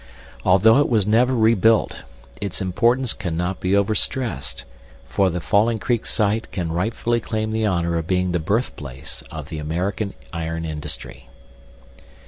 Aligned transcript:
Although 0.43 0.79
it 0.79 0.89
was 0.89 1.05
never 1.05 1.35
rebuilt, 1.35 2.01
its 2.41 2.59
importance 2.59 3.13
cannot 3.13 3.59
be 3.59 3.75
overstressed, 3.75 4.63
for 5.07 5.29
the 5.29 5.39
Falling 5.39 5.77
Creek 5.77 6.07
site 6.07 6.49
can 6.51 6.71
rightfully 6.71 7.19
claim 7.19 7.51
the 7.51 7.67
honor 7.67 7.99
of 7.99 8.07
being 8.07 8.31
the 8.31 8.39
birthplace 8.39 9.21
of 9.29 9.49
the 9.49 9.59
American 9.59 10.15
iron 10.33 10.65
industry. 10.65 11.29